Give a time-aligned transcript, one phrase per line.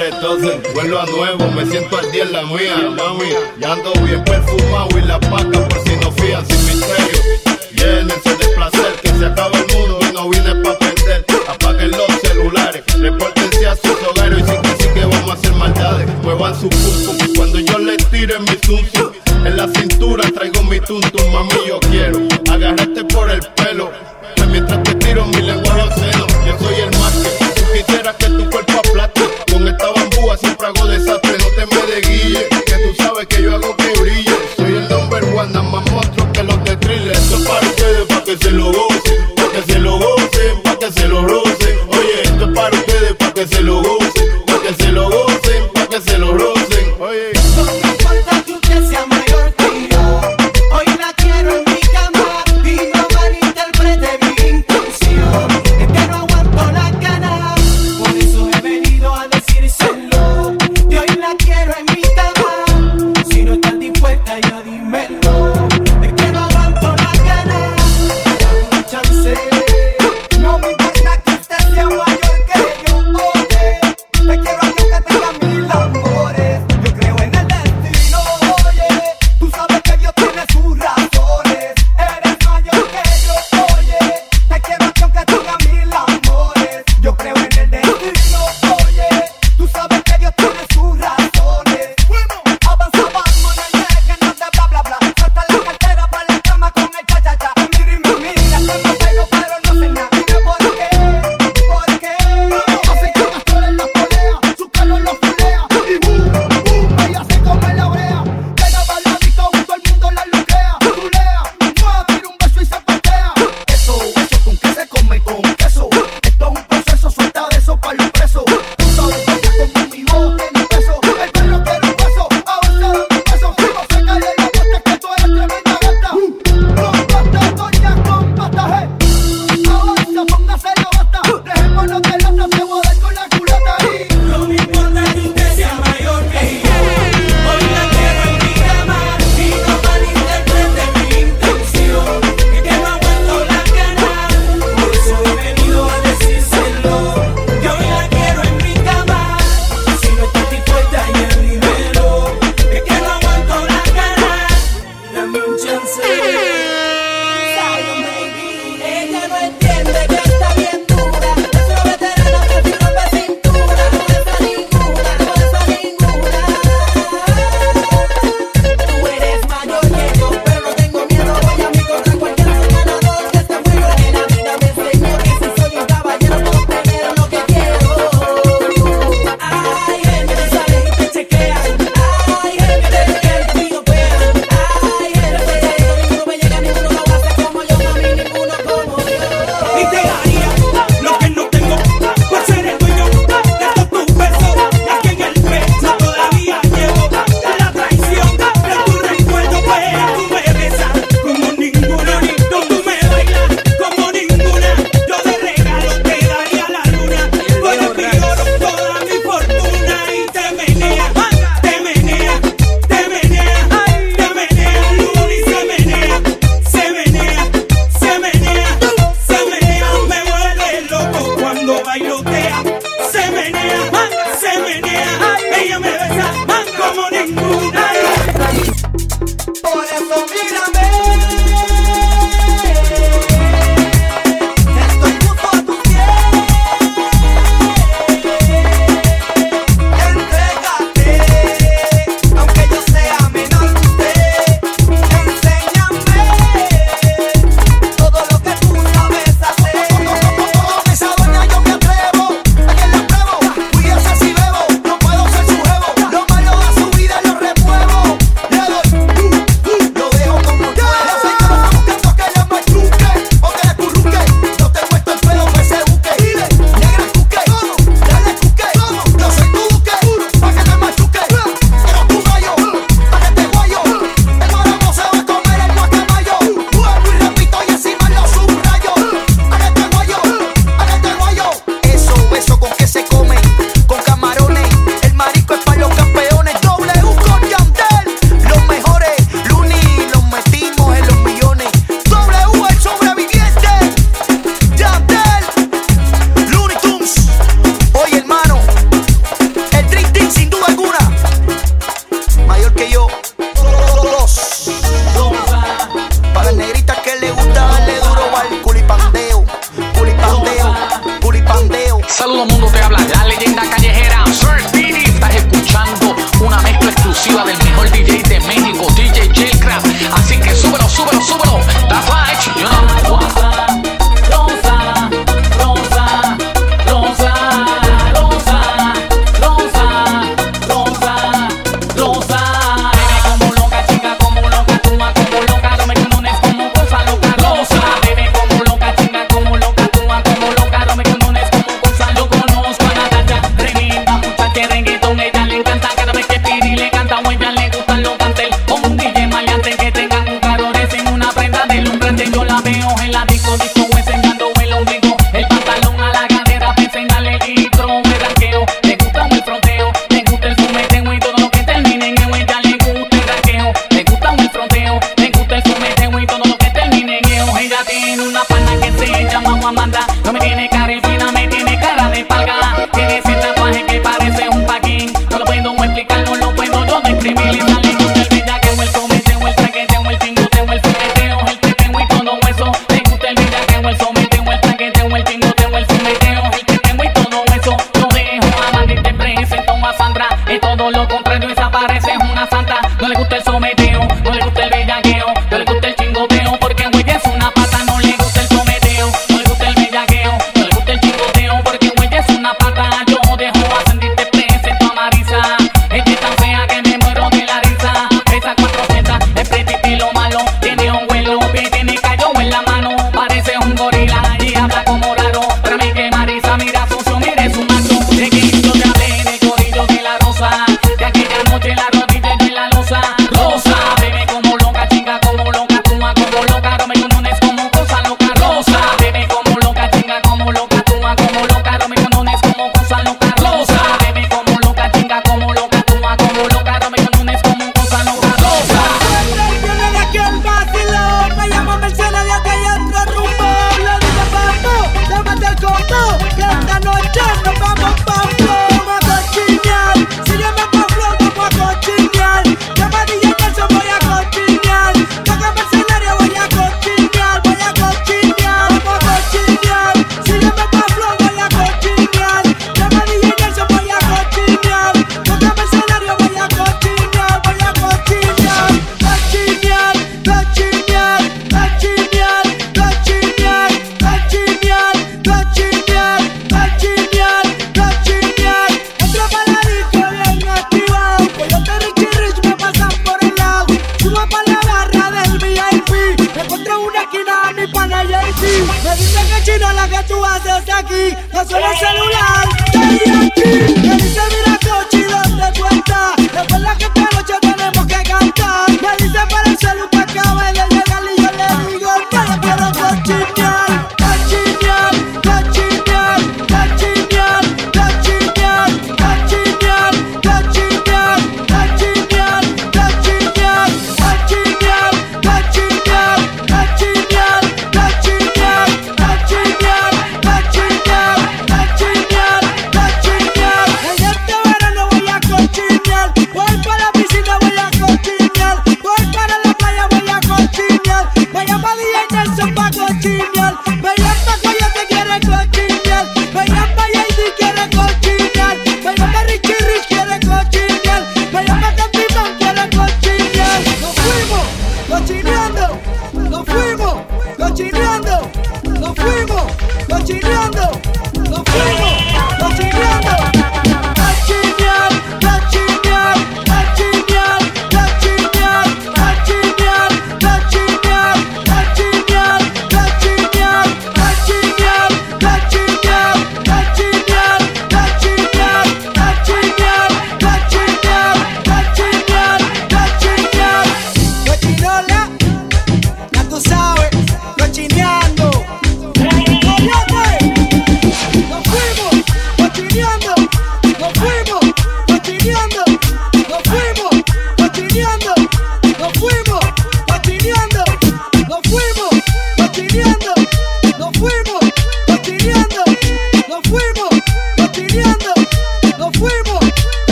[0.00, 3.30] entonces vuelvo a nuevo, me siento al día en la mía, mami.
[3.58, 7.20] Ya ando bien perfumado y la paca por si no fían sin misterio.
[7.72, 9.61] Llénense de placer que se acaba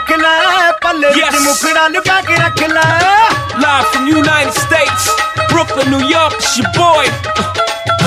[0.00, 2.84] ਰੱਖ ਲੈ ਪੱਲੇ ਵਿੱਚ ਮੁਖੜਾ ਲਪਾ ਕੇ ਰੱਖ ਲੈ
[3.62, 5.08] live from United States
[5.50, 7.04] Brooklyn New York it's your boy.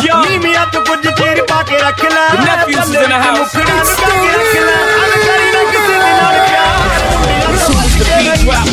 [0.06, 0.16] Yo.
[0.24, 3.54] ਮੀਮੀਆ ਤੂੰ ਕੁਝ ਚਿਰ ਪਾ ਕੇ ਰੱਖ ਲੈ the nephews is in the house.
[3.66, 4.44] it's still real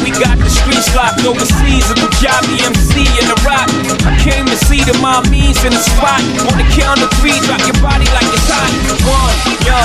[0.05, 0.50] we got
[0.81, 3.69] G's locked overseas and Punjabi MC in the rock.
[4.09, 6.25] I came to see the mommies in the spot.
[6.49, 8.73] On the count of three, drop your body like it's hot.
[9.05, 9.37] One,
[9.69, 9.77] yo,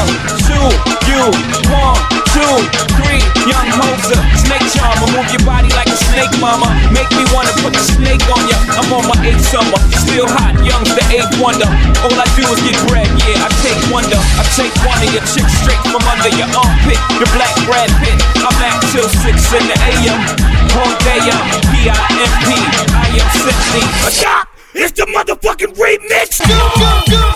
[0.48, 0.68] two,
[1.12, 1.24] you.
[1.68, 2.00] One,
[2.32, 2.56] two,
[2.96, 4.20] three, young Moser.
[4.40, 6.72] Snake charmer, move your body like a snake, mama.
[6.96, 8.56] Make me wanna put the snake on ya.
[8.80, 11.68] I'm on my eighth summer, still hot, young's the eighth wonder.
[12.08, 14.20] All I do is get bread, yeah, I take wonder.
[14.40, 17.00] I take one of your chicks straight from under your armpit.
[17.20, 18.16] Your black Brad Pitt.
[18.40, 20.55] I'm at till six in the AM.
[20.76, 21.36] Hordea,
[21.72, 22.48] P-I-M-P,
[22.92, 24.50] I am simply a shock.
[24.74, 26.46] It's the motherfucking remix.
[26.46, 27.35] Go, go, go.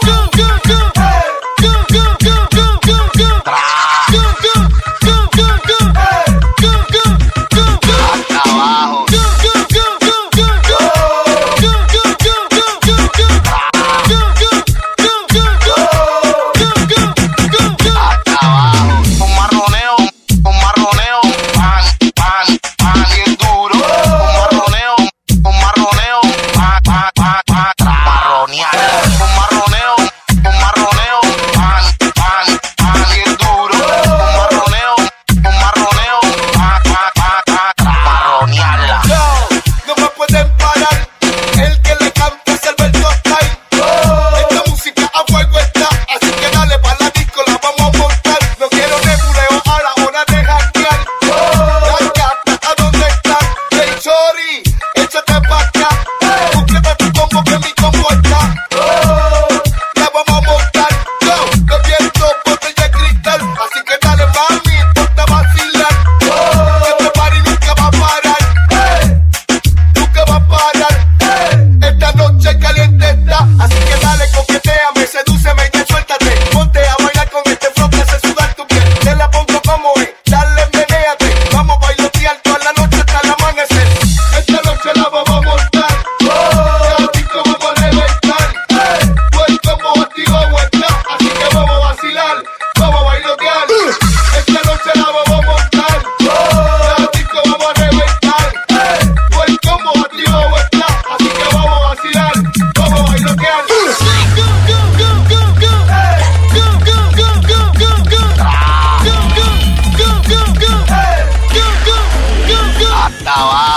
[113.29, 113.49] Tá Tchau.
[113.51, 113.68] Ah,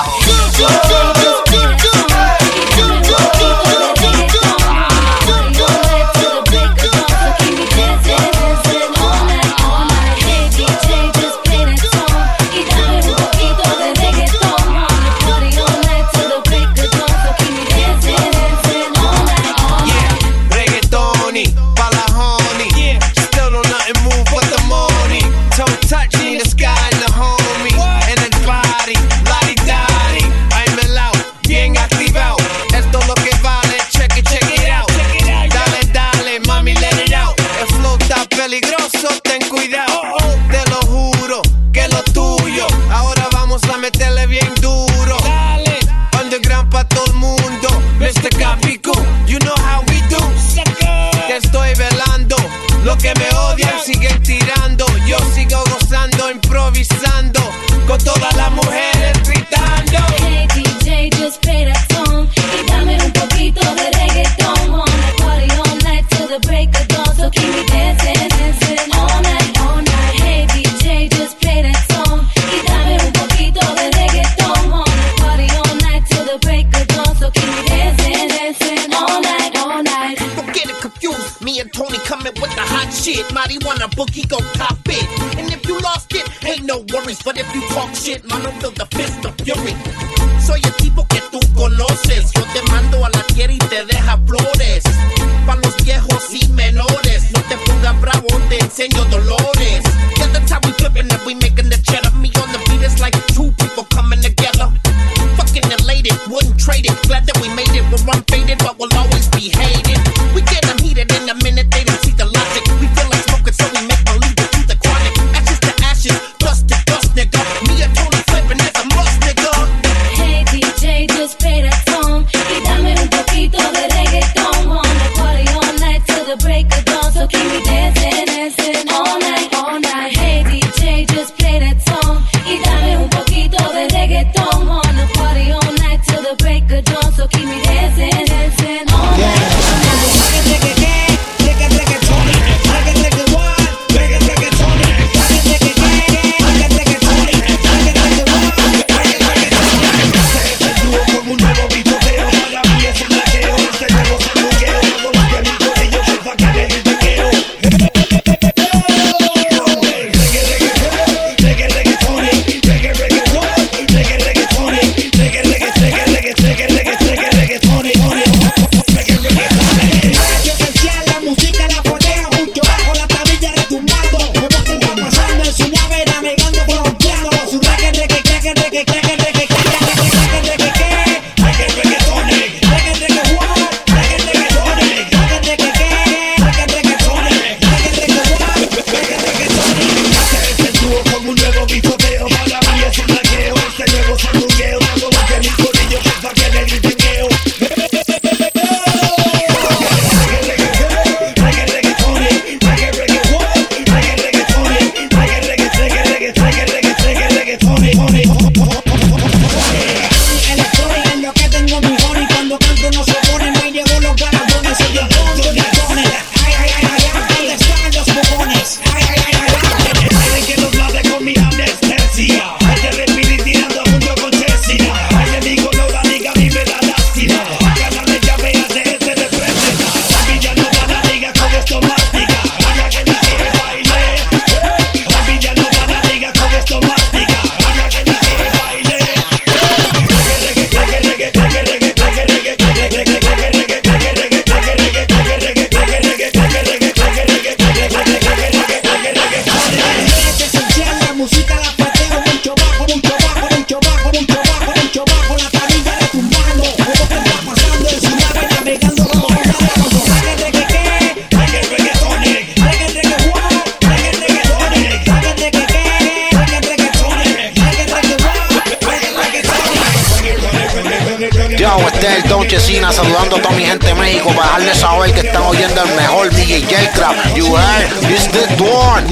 [272.63, 275.95] vecina, saludando a toda mi gente de México para dejarles saber que están oyendo el
[275.97, 277.37] mejor DJ Yelcraft.
[277.37, 277.91] You heard?
[278.07, 279.07] This the one.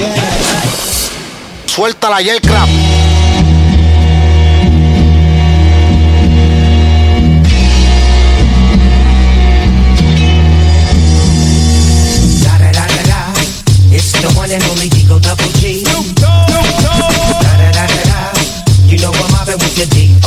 [1.66, 2.70] Suelta la Yelcraft.
[12.44, 13.32] Da da da da da.
[13.90, 15.82] It's the one and only Digo Double G.
[15.82, 15.92] Da
[17.58, 18.32] da da da da.
[18.86, 20.19] You know I'm mobbing with the D.R.E.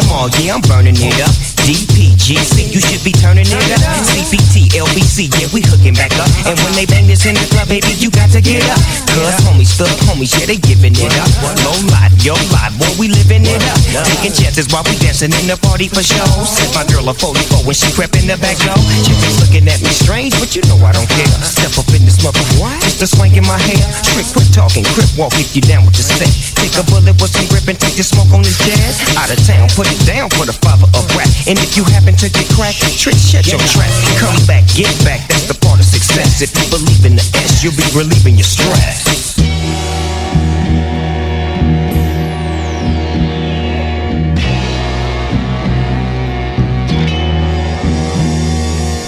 [0.00, 1.34] them all, yeah, I'm burning it up.
[1.66, 3.80] DPGC, you should be turning it up.
[4.06, 6.27] CPT, LBC, yeah, we hooking back up.
[6.46, 8.80] And when they bang this in the club, baby, you got to get up.
[9.10, 11.30] Cause homies, thug homies, yeah, they giving it up.
[11.66, 13.78] Low life, yo life, boy, we living it up.
[14.06, 16.24] Taking chances while we dancing in the party for show.
[16.46, 18.78] Set my girl a 44 when she crept in the back door.
[19.02, 21.28] She was looking at me strange, but you know I don't care.
[21.42, 22.78] Step up in this mother, what?
[22.86, 23.82] Just a swank in my hair.
[24.14, 26.30] Trick, quit talking, crip walk if you down with the set.
[26.56, 29.02] Take a bullet with some grip and take the smoke on this jazz.
[29.18, 31.28] Out of town, put it down for the father of rap.
[31.44, 33.90] And if you happen to get cracked, trick, shut your trap.
[34.16, 36.37] Come back, get back, that's the part of success.
[36.40, 39.34] If you believe in the S, you'll be relieving your stress.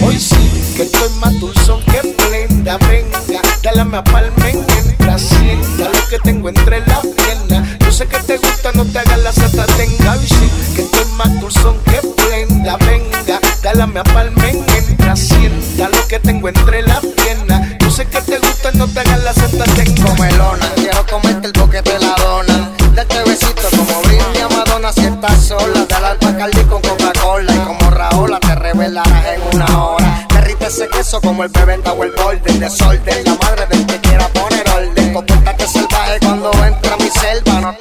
[0.01, 0.35] Hoy sí
[0.75, 3.21] que estoy más dulzón que prenda, venga,
[3.63, 7.20] dale a palmen mientras sienta lo que tengo entre piernas.
[7.91, 10.15] Yo sé que te gusta, no te hagas la sata, tenga.
[10.15, 16.17] Sí que estoy más dulzón que prenda, venga, dale a palmen mientras sienta lo que
[16.19, 17.77] tengo entre las piernas.
[17.79, 20.05] Yo sé que te gusta, no te hagas la sata, tenga.
[20.05, 22.71] Comelona, quiero comerte el boquete de la dona.
[22.95, 25.85] Date besito como Britney a Madonna si estás sola.
[25.89, 30.27] Dale al Bacardi con Coca-Cola y como Raola te revelarás en una hora.
[30.33, 32.53] Derrite ese queso como el bebenta o el borde.
[32.57, 33.90] Desorden, la madre del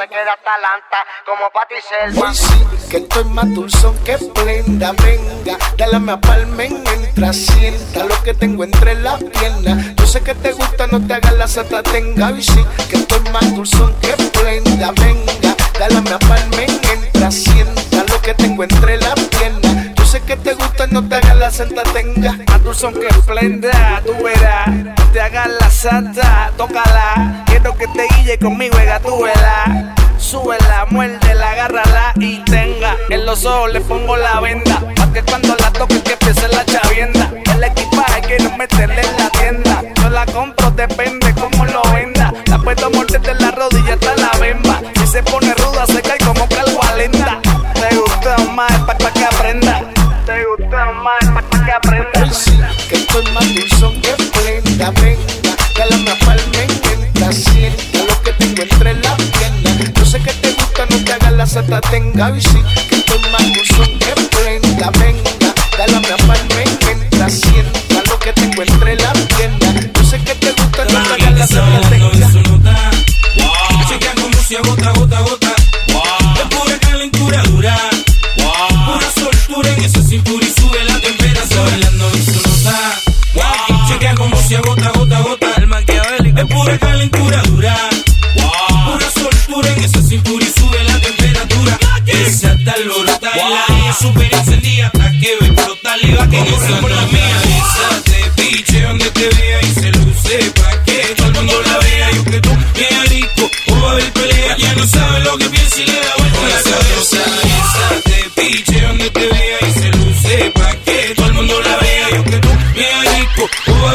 [0.00, 2.28] te quedas talanta como Pati Selva.
[2.28, 8.22] Hoy sí que estoy más dulzón que prenda, venga, dale a palmen mientras sienta lo
[8.22, 9.94] que tengo entre las piernas.
[9.96, 12.28] Yo sé que te gusta, no te hagas la sata, tenga.
[12.28, 18.22] Hoy sí que estoy más dulzón que prenda, venga, dale a palmen mientras sienta lo
[18.22, 19.94] que tengo entre las piernas.
[19.96, 22.38] Yo sé que te gusta, no te hagas la santa, tenga.
[22.70, 24.68] Dulzón que esplenda, tú verás.
[25.12, 27.42] Te hagas la santa, tócala.
[27.46, 29.92] Quiero que te guille conmigo, gatúbela.
[30.16, 32.96] Súbela, muérdela, agárrala y tenga.
[33.08, 34.78] En los ojos le pongo la venda.
[34.94, 37.32] Pa' que cuando la toque que empiece la chavienda.
[37.52, 39.82] El equipaje quiero meterle en la tienda.
[40.00, 42.32] Yo la compro, depende cómo lo venda.
[42.46, 43.20] La puedo morder
[61.80, 62.30] tenga.
[62.30, 62.40] Hoy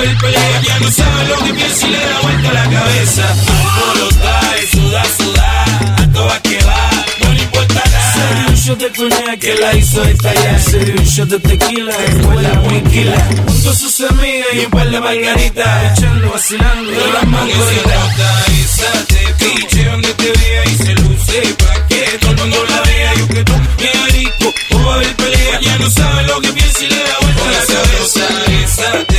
[0.06, 0.62] o va a haber pelea.
[0.62, 3.36] Ya no sabe lo que piensa y le da vuelta la cabeza.
[3.78, 5.66] Alborota y suda, suda,
[5.98, 6.90] a toda que va,
[7.24, 8.14] no le importa nada.
[8.14, 10.62] Sería un shot de coñac que la hizo estallar.
[10.62, 13.28] Sería un shot de tequila fue la tranquila.
[13.48, 15.98] Junto a sus amigas y un par de margaritas.
[15.98, 18.20] Echando, vacilando de las mangoritas.
[18.64, 22.82] Esa te piche donde te vea y se luce pa' que todo el mundo la
[22.82, 23.14] vea.
[23.16, 25.60] Yo que tú, bien rico, o va a haber pelea.
[25.62, 28.28] Ya no sabe lo que piensa y le da vuelta la cabeza.
[28.64, 29.15] Esa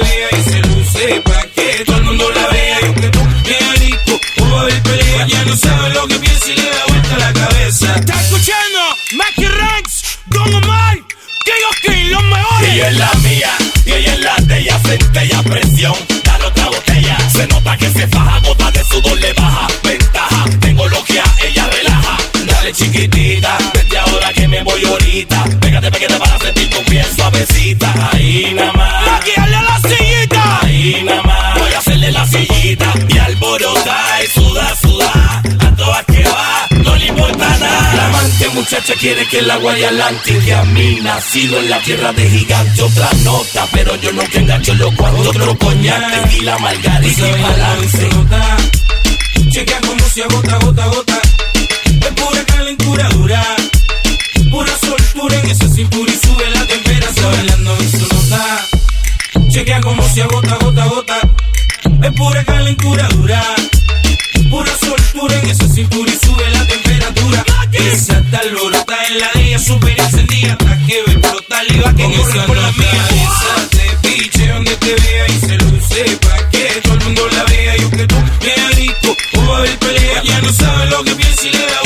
[0.00, 2.80] y se luce pa' que todo el mundo la vea.
[2.80, 5.26] Yo que tú, bien rico, o va a haber pelea.
[5.26, 7.94] Ya no sabe lo que piensa y le da vuelta la cabeza.
[7.96, 8.80] ¿Está escuchando?
[9.16, 10.98] Mackie Ranks, Don Omar,
[11.82, 12.68] King los mejores.
[12.72, 13.50] Ella es la mía
[13.84, 17.18] y ella es la de ella, centella, presión, dale otra botella.
[17.30, 19.66] Se nota que se faja, gota de sudor le baja.
[19.82, 22.16] Ventaja, tengo logia, ella relaja.
[22.46, 25.44] Dale chiquitita, desde ahora que me voy ahorita.
[25.60, 28.10] Pégate, pégate para sentir tu piel suavecita.
[28.12, 28.91] Ahí nada más.
[32.72, 37.94] agita y alborota y suda, suda, a todas que va, no le importa nada.
[37.94, 42.12] La amante muchacha quiere que el agua y que a mí nacido en la tierra
[42.12, 47.28] de gigante, otra nota, pero yo no que engancho los cuantos, otro coñac, la margarita
[47.28, 48.08] y balance.
[49.50, 51.20] Chequea como se agota, gota, gota,
[51.84, 53.44] es pura calentura dura,
[54.50, 58.68] pura soltura en ese cintura y sube la temperatura, bailando en su nota.
[59.48, 61.20] Chequea como se agota, gota, gota.
[62.02, 63.42] Es pura calentura dura.
[64.50, 67.44] Pura soltura en esa cintura y sube la temperatura.
[67.72, 70.52] Esa alborota en la de ella, super encendida.
[70.52, 73.08] Hasta que ve explotar y va que no se por la mía.
[73.22, 77.76] Esa piche donde te vea y se luce pa' que todo el mundo la vea.
[77.78, 81.14] Y aunque tú me rico o va a haber pelea, ya no sabe lo que
[81.14, 81.81] piensa y le da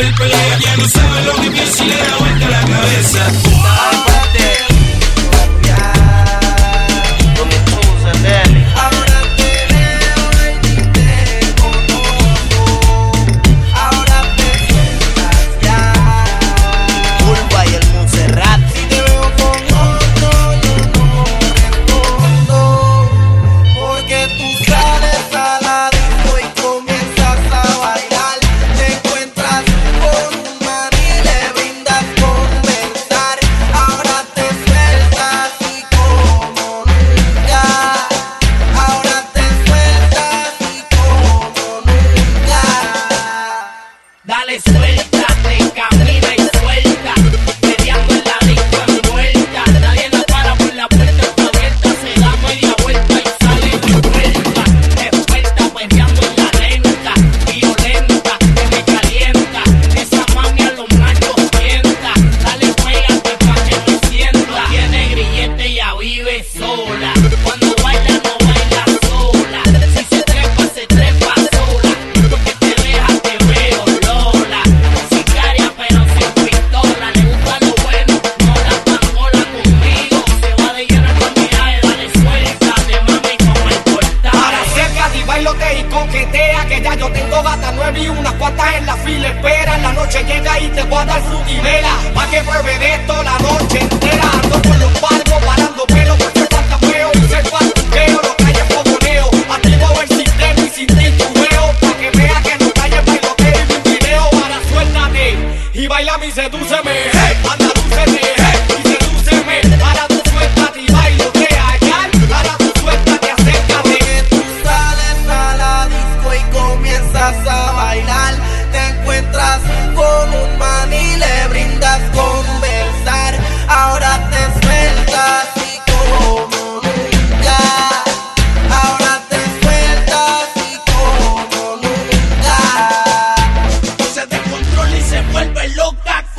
[0.00, 4.27] El pelea, ya no sabe lo que piensa y le da vuelta la cabeza.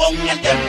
[0.09, 0.68] con el tema.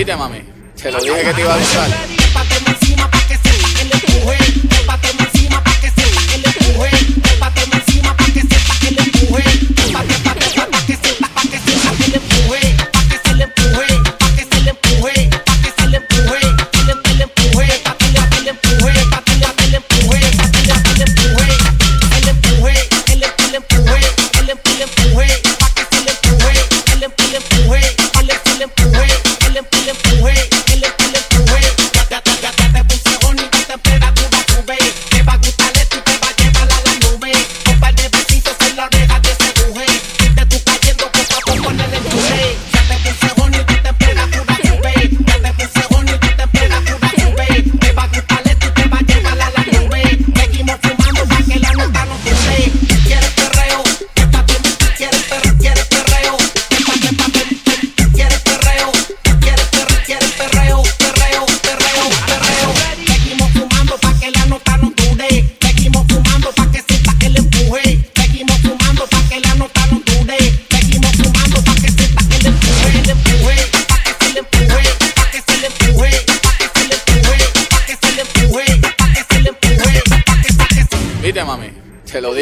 [0.00, 0.42] Viste, mami.
[0.76, 2.19] Se lo dije que te iba a avisar.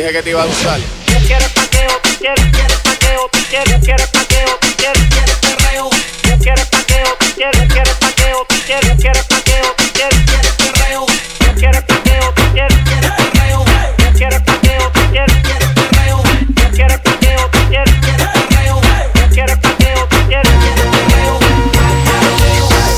[0.08, 0.80] Dije que te iba a usar.
[1.26, 5.90] quieres paqueo, tú quieres, quieres paqueo, tú quieres, quieres paqueo, tú quieres, quieres perreo.
[6.22, 11.06] Tú quieres paqueo, tú quieres, quieres paqueo, tú quieres, quieres paqueo, tú quieres, quieres perreo.
[11.06, 13.64] Tú quieres paqueo, tú quieres, quieres perreo.
[13.98, 16.22] Tú quieres paqueo, tú quieres, quieres perreo.
[16.56, 18.80] Tú quieres paqueo, tú quieres, quieres perreo.
[19.12, 21.38] Tú quieres paqueo, tú quieres, quieres perreo.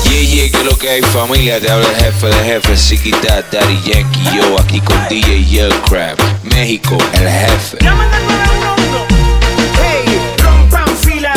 [0.05, 3.81] Yeah, yeah, que lo que hay familia, te habla el jefe de jefe, Siquita, Daddy
[3.83, 6.17] Yankee, yo aquí con DJ Yell Crab,
[6.53, 7.77] México, el jefe.
[9.81, 11.33] Hey, rompan fila.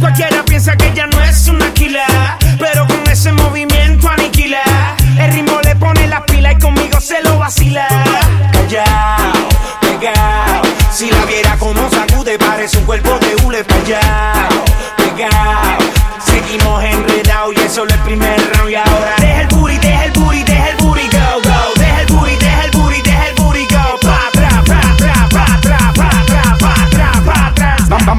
[0.00, 2.02] Cualquiera piensa que ella no es una killer,
[2.58, 4.62] pero con ese movimiento aniquila.
[5.18, 7.86] El ritmo le pone la pila y conmigo se lo vacila.
[8.52, 9.48] Callao,
[9.80, 10.62] pegao.
[10.92, 14.64] Si la viera como sacude, parece un cuerpo de hule callao,
[14.96, 15.78] pegao.
[16.24, 19.48] Seguimos enredados y eso es el primer round y ahora deja el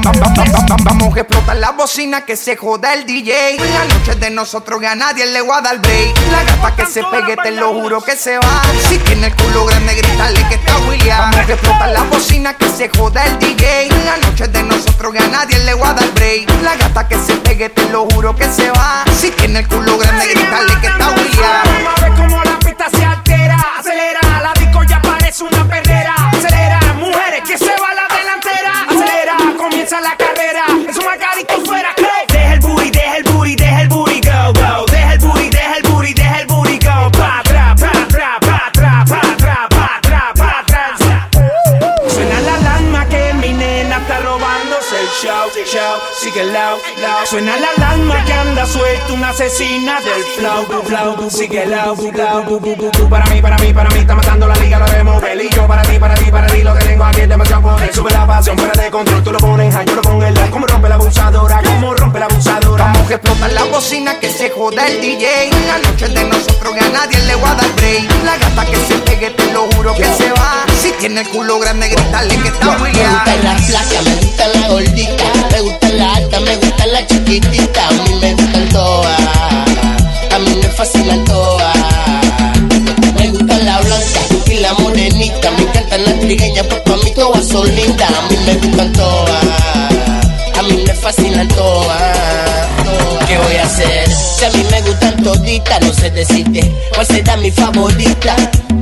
[0.02, 3.56] Vamos a explotar la bocina que se joda el DJ.
[3.58, 6.16] La noche de nosotros que a nadie le voy a dar break.
[6.30, 8.62] La gata que se pegue, te lo juro que se va.
[8.88, 11.18] Si tiene el culo grande, grítale que está William.
[11.18, 13.88] Vamos a explotar la bocina que se joda el DJ.
[14.04, 16.48] La noche de nosotros que a nadie le voy a dar break.
[16.62, 19.04] La gata que se pegue, te lo juro que se va.
[19.18, 21.62] Si tiene el culo grande, grítale que está William.
[21.64, 26.14] Vamos a ver cómo la pista se altera, acelera, la disco ya parece una perrera,
[44.98, 47.26] el show, show, sigue loud, loud.
[47.26, 52.44] Suena la alarma que anda suelta una asesina del flow, flow, sigue loud, loud.
[52.44, 53.08] Bu, bu, bu, bu.
[53.08, 55.82] Para mí, para mí, para mí, está matando la liga, lo haremos Y yo para
[55.82, 57.94] ti, para ti, para ti, lo que tengo aquí es demasiado poder.
[57.94, 60.50] Sube la pasión fuera de control, tú lo pones high, yo lo pongo en la.
[60.50, 62.84] Como rompe la abusadora, como rompe la abusadora.
[62.84, 65.50] Vamos a explotar la bocina que se joda el DJ.
[65.66, 68.24] La noche de nosotros que a nadie le voy a dar break.
[68.24, 70.64] La gata que se pegue, te lo juro que se va.
[70.80, 73.12] Si tiene el culo grande, grítale que está Me William.
[73.12, 77.92] gusta la flaca, me gusta la me gusta la alta, me gusta la chiquitita, a
[77.92, 79.20] mí me gustan todas,
[80.34, 81.76] a mí me fascinan todas.
[83.18, 87.46] Me gusta la blanca y la morenita, me encantan las trigueñas, porque a mí todas
[87.46, 89.44] son lindas, a mí me gustan todas,
[90.58, 92.68] a mí me fascinan todas.
[93.26, 94.10] ¿Qué voy a hacer?
[94.10, 98.36] Si a mí me gustan toditas, no sé decirte cuál será mi favorita.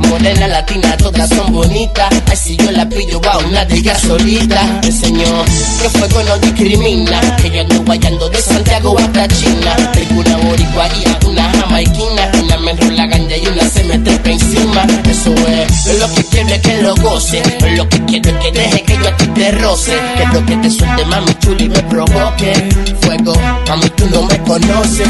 [0.08, 2.08] Morena, latina, todas son bonitas.
[2.30, 4.80] Ay, si yo la pillo, va una de ellas solita.
[4.82, 5.44] El señor,
[5.82, 7.20] que fuego no discrimina.
[7.36, 9.76] Que yo ando guayando de Santiago hasta China.
[9.92, 10.88] Tengo una boricua
[11.26, 12.30] una jamaiquina.
[12.42, 14.86] Una me enrola ganja y una se me trepa encima.
[15.10, 17.42] Eso es, lo que quiero es que lo goce.
[17.76, 18.85] Lo que quiero es que deje
[19.66, 19.98] roce.
[20.16, 22.52] Que lo que te suelte, mami chuli, me provoque.
[23.00, 23.34] Fuego,
[23.68, 25.08] mami, tú no me conoces.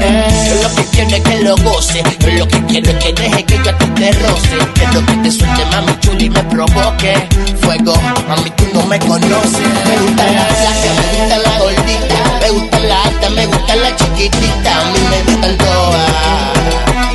[0.00, 2.02] Eh, lo que quiero es que lo goce.
[2.38, 4.56] Lo que quiero es que deje que yo a ti te roce.
[4.74, 7.14] Que lo que te suelte, mami chuli, me provoque.
[7.60, 7.94] Fuego,
[8.28, 9.68] mami, tú no me conoces.
[9.88, 12.18] Me gusta la flaca, me gusta la gordita.
[12.40, 14.80] Me gusta la alta, me gusta la chiquitita.
[14.80, 16.10] A mí me gustan todas.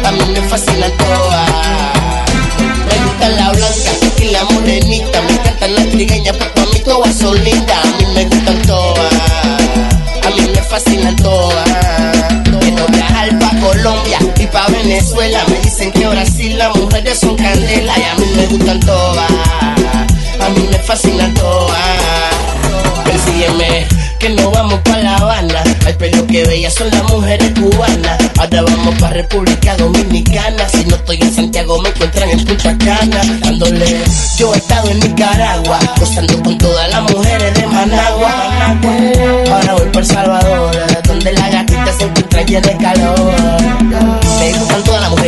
[0.06, 1.31] A mí me fascinan todas.
[5.62, 7.78] Encantan las trigueñas, porque a mí todas son lindas.
[7.84, 9.14] A mí me gustan todas.
[10.26, 11.70] A mí me fascinan todas.
[12.92, 15.44] Viajar pa' Colombia y pa' Venezuela.
[15.48, 17.94] Me dicen que sí las mujeres son candela.
[17.98, 19.32] Y a mí me gustan todas.
[20.40, 21.80] A mí me fascinan todas.
[23.06, 23.88] Persígueme,
[24.20, 25.61] que no vamos pa' La Habana.
[26.02, 28.18] Ay, pero que bellas son las mujeres cubanas.
[28.40, 30.68] Ahora vamos pa' República Dominicana.
[30.70, 32.78] Si no estoy en Santiago, me encuentran en Punta.
[33.42, 34.02] Dándole,
[34.38, 38.34] yo he estado en Nicaragua, gozando con todas las mujeres de Managua.
[39.52, 43.34] Ahora voy por Salvador, donde las gatitas se encuentran llenas de calor.
[44.40, 44.52] Me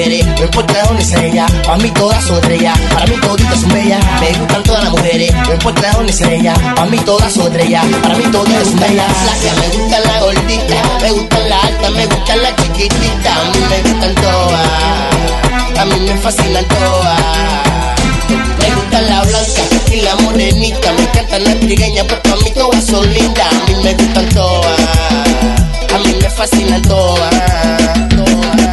[0.04, 1.46] mujeres, no importa de dónde sea ella.
[1.66, 4.06] Para mí todas son estrellas, para mí toditas son bellas.
[4.20, 6.54] Me gustan todas las mujeres, no importa de dónde sea ella.
[6.76, 9.06] Para mí todas son estrellas, para mí todas son bellas.
[9.24, 13.34] Flaca, me gusta la gordita, me gusta la alta, me gusta la chiquitita.
[13.34, 17.22] A mí me gustan todas, a mí me fascinan todas.
[18.60, 19.62] Me gusta la blanca
[19.92, 20.94] y la morenita.
[20.94, 23.48] Me encantan las trigueñas porque a mí todas son lindas.
[23.48, 24.80] A mí me gustan todas.
[25.94, 27.34] A mí me fascinan todas.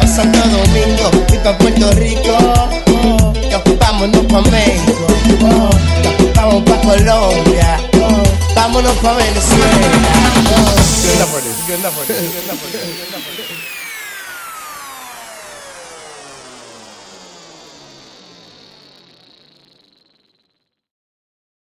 [0.21, 2.37] Santo Domingo y pa' Puerto Rico.
[3.03, 3.33] Oh,
[3.79, 5.07] vámonos pa' México.
[5.41, 5.69] Oh,
[6.35, 7.79] vamos pa' Colombia.
[8.53, 10.11] Vámonos pa' Venezuela.